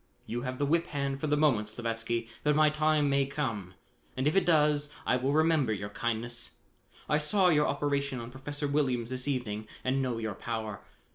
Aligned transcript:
"You 0.25 0.41
have 0.41 0.57
the 0.57 0.65
whip 0.65 0.87
hand 0.87 1.21
for 1.21 1.27
the 1.27 1.37
moment, 1.37 1.69
Slavatsky, 1.69 2.27
but 2.43 2.55
my 2.55 2.71
time 2.71 3.07
may 3.07 3.27
come 3.27 3.75
and 4.17 4.25
if 4.25 4.35
it 4.35 4.47
does, 4.47 4.91
I 5.05 5.15
will 5.15 5.31
remember 5.31 5.71
your 5.73 5.89
kindness. 5.89 6.55
I 7.07 7.19
saw 7.19 7.49
your 7.49 7.67
operation 7.67 8.19
on 8.19 8.31
Professor 8.31 8.67
Williams 8.67 9.11
this 9.11 9.27
evening 9.27 9.67
and 9.83 10.01
know 10.01 10.17
your 10.17 10.33
power. 10.33 10.81